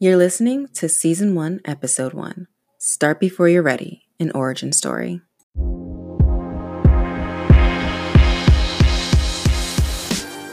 [0.00, 2.48] You're listening to Season 1, Episode 1
[2.80, 5.20] Start Before You're Ready An Origin Story.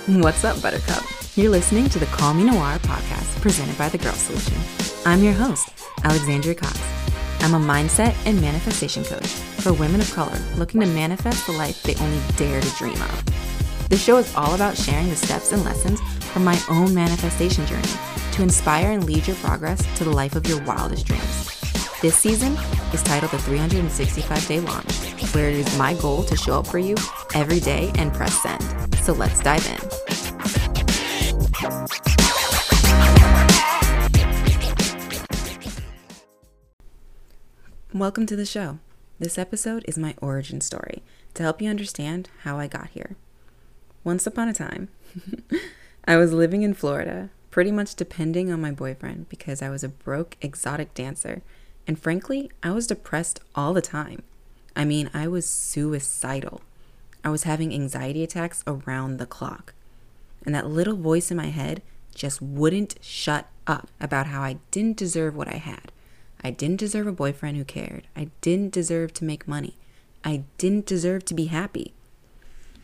[0.05, 1.04] What's up, Buttercup?
[1.35, 4.58] You're listening to the Call Me Noir podcast presented by The Girl Solution.
[5.08, 5.73] I'm your host,
[6.03, 6.79] Alexandria Cox.
[7.39, 11.81] I'm a mindset and manifestation coach for women of color looking to manifest the life
[11.81, 13.51] they only dare to dream of.
[13.92, 15.99] This show is all about sharing the steps and lessons
[16.31, 17.90] from my own manifestation journey
[18.31, 21.59] to inspire and lead your progress to the life of your wildest dreams.
[22.02, 22.54] This season
[22.94, 24.95] is titled The 365 Day Launch,
[25.34, 26.95] where it is my goal to show up for you
[27.36, 28.64] every day and press send.
[29.00, 29.80] So let's dive in.
[37.94, 38.80] Welcome to the show.
[39.20, 41.03] This episode is my origin story
[41.34, 43.17] to help you understand how I got here.
[44.04, 44.90] Once upon a time,
[46.05, 49.90] I was living in Florida, pretty much depending on my boyfriend because I was a
[49.90, 51.42] broke exotic dancer
[51.88, 54.23] and frankly, I was depressed all the time.
[54.75, 56.62] I mean, I was suicidal.
[57.23, 59.73] I was having anxiety attacks around the clock.
[60.45, 61.81] And that little voice in my head
[62.16, 65.92] just wouldn't shut up about how I didn't deserve what I had.
[66.44, 68.08] I didn't deserve a boyfriend who cared.
[68.16, 69.78] I didn't deserve to make money.
[70.23, 71.94] I didn't deserve to be happy.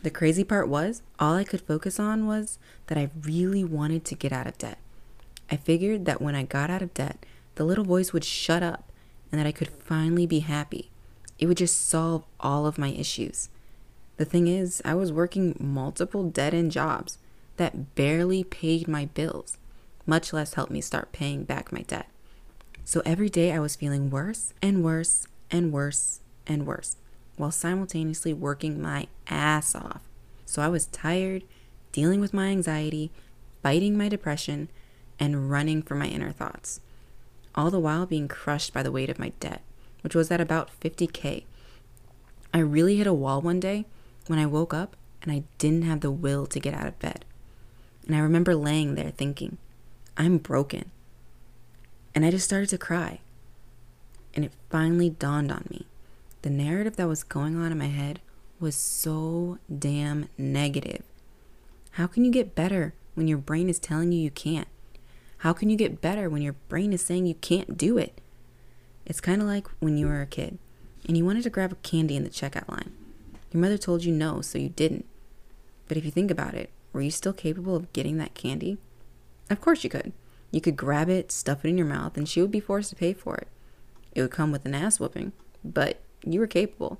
[0.02, 4.14] The crazy part was, all I could focus on was that I really wanted to
[4.14, 4.78] get out of debt.
[5.50, 8.92] I figured that when I got out of debt, the little voice would shut up
[9.32, 10.90] and that I could finally be happy.
[11.38, 13.48] It would just solve all of my issues.
[14.18, 17.18] The thing is, I was working multiple dead end jobs
[17.56, 19.58] that barely paid my bills,
[20.06, 22.08] much less helped me start paying back my debt.
[22.84, 26.96] So every day I was feeling worse and worse and worse and worse
[27.38, 30.00] while simultaneously working my ass off.
[30.44, 31.44] So I was tired,
[31.92, 33.10] dealing with my anxiety,
[33.62, 34.68] fighting my depression,
[35.20, 36.80] and running from my inner thoughts
[37.58, 39.62] all the while being crushed by the weight of my debt,
[40.02, 41.42] which was at about 50K.
[42.54, 43.84] I really hit a wall one day
[44.28, 47.24] when I woke up and I didn't have the will to get out of bed.
[48.06, 49.58] And I remember laying there thinking,
[50.16, 50.92] I'm broken.
[52.14, 53.18] And I just started to cry.
[54.34, 55.87] And it finally dawned on me.
[56.42, 58.20] The narrative that was going on in my head
[58.60, 61.02] was so damn negative.
[61.92, 64.68] How can you get better when your brain is telling you you can't?
[65.38, 68.20] How can you get better when your brain is saying you can't do it?
[69.04, 70.58] It's kind of like when you were a kid
[71.06, 72.92] and you wanted to grab a candy in the checkout line.
[73.52, 75.06] Your mother told you no, so you didn't.
[75.88, 78.78] But if you think about it, were you still capable of getting that candy?
[79.50, 80.12] Of course you could.
[80.50, 82.96] You could grab it, stuff it in your mouth, and she would be forced to
[82.96, 83.48] pay for it.
[84.14, 85.32] It would come with an ass whooping,
[85.64, 86.98] but you were capable.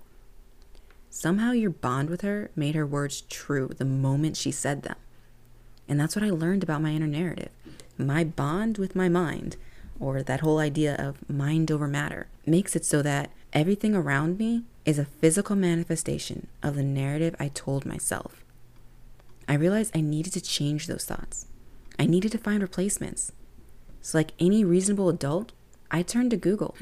[1.10, 4.96] Somehow your bond with her made her words true the moment she said them.
[5.88, 7.50] And that's what I learned about my inner narrative
[7.98, 9.56] my bond with my mind,
[9.98, 14.62] or that whole idea of mind over matter, makes it so that everything around me
[14.84, 18.44] is a physical manifestation of the narrative I told myself.
[19.48, 21.46] I realized I needed to change those thoughts.
[21.98, 23.32] I needed to find replacements.
[24.00, 25.52] So, like any reasonable adult,
[25.90, 26.76] I turned to Google.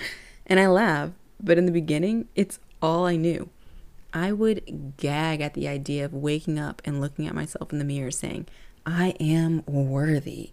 [0.46, 1.10] and I laugh,
[1.42, 3.48] but in the beginning, it's all I knew.
[4.12, 7.84] I would gag at the idea of waking up and looking at myself in the
[7.84, 8.46] mirror saying,
[8.84, 10.50] I am worthy.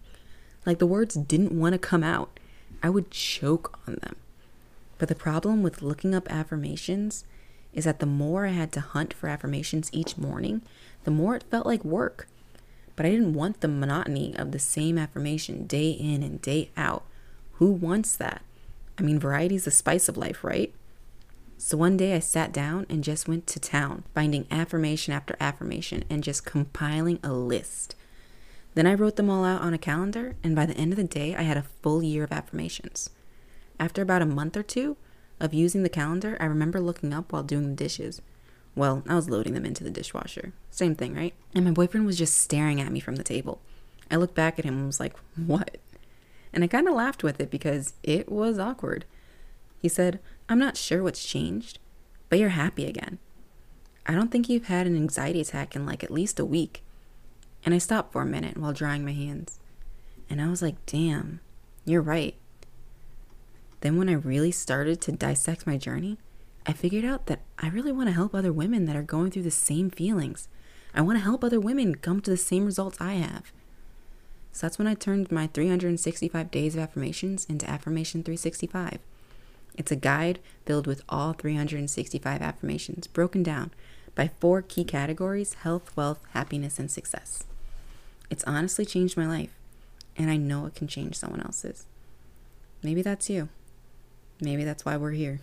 [0.64, 2.38] Like the words didn't want to come out.
[2.82, 4.16] I would choke on them.
[4.98, 7.24] But the problem with looking up affirmations
[7.72, 10.62] is that the more I had to hunt for affirmations each morning,
[11.04, 12.28] the more it felt like work.
[12.96, 17.04] But I didn't want the monotony of the same affirmation day in and day out.
[17.54, 18.42] Who wants that?
[18.98, 20.74] I mean, variety is the spice of life, right?
[21.56, 26.04] So one day I sat down and just went to town, finding affirmation after affirmation
[26.08, 27.94] and just compiling a list.
[28.74, 31.04] Then I wrote them all out on a calendar, and by the end of the
[31.04, 33.10] day, I had a full year of affirmations.
[33.80, 34.96] After about a month or two
[35.40, 38.22] of using the calendar, I remember looking up while doing the dishes.
[38.74, 40.52] Well, I was loading them into the dishwasher.
[40.70, 41.34] Same thing, right?
[41.54, 43.60] And my boyfriend was just staring at me from the table.
[44.10, 45.78] I looked back at him and was like, What?
[46.58, 49.04] And I kind of laughed with it because it was awkward.
[49.80, 50.18] He said,
[50.48, 51.78] I'm not sure what's changed,
[52.28, 53.20] but you're happy again.
[54.06, 56.82] I don't think you've had an anxiety attack in like at least a week.
[57.64, 59.60] And I stopped for a minute while drying my hands.
[60.28, 61.38] And I was like, damn,
[61.84, 62.34] you're right.
[63.82, 66.18] Then, when I really started to dissect my journey,
[66.66, 69.44] I figured out that I really want to help other women that are going through
[69.44, 70.48] the same feelings.
[70.92, 73.52] I want to help other women come to the same results I have.
[74.58, 78.98] So that's when I turned my 365 days of affirmations into Affirmation 365.
[79.76, 83.70] It's a guide filled with all 365 affirmations broken down
[84.16, 87.44] by four key categories health, wealth, happiness, and success.
[88.30, 89.54] It's honestly changed my life.
[90.16, 91.86] and I know it can change someone else's.
[92.82, 93.50] Maybe that's you.
[94.40, 95.38] Maybe that's why we're here.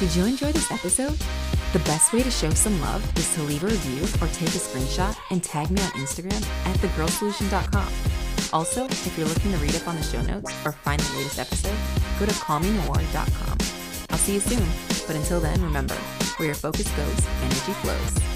[0.00, 1.16] Did you enjoy this episode?
[1.72, 4.58] The best way to show some love is to leave a review or take a
[4.58, 7.92] screenshot and tag me on Instagram at thegirlsolution.com.
[8.52, 11.38] Also, if you're looking to read up on the show notes or find the latest
[11.38, 11.76] episode,
[12.18, 13.58] go to callmemore.com.
[14.10, 14.66] I'll see you soon,
[15.06, 15.94] but until then, remember,
[16.36, 18.35] where your focus goes, energy flows.